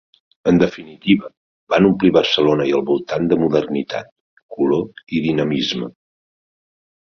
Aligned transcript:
En 0.51 0.55
definitiva, 0.61 1.29
van 1.73 1.87
omplir 1.89 2.11
Barcelona 2.15 2.67
i 2.71 2.73
el 2.79 2.83
voltant 2.89 3.29
de 3.33 3.39
modernitat, 3.43 4.11
color 4.57 5.07
i 5.19 5.25
dinamisme. 5.29 5.95